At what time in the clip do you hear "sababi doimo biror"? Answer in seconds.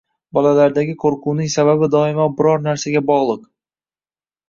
1.57-2.67